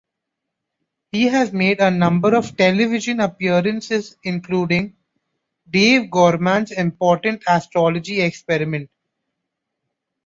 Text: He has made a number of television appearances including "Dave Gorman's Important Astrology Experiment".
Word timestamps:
He 1.11 1.27
has 1.27 1.53
made 1.53 1.79
a 1.79 1.91
number 1.91 2.33
of 2.35 2.57
television 2.57 3.19
appearances 3.19 4.17
including 4.23 4.95
"Dave 5.69 6.09
Gorman's 6.09 6.71
Important 6.71 7.43
Astrology 7.47 8.21
Experiment". 8.21 8.89